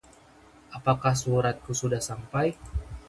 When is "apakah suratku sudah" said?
0.77-2.01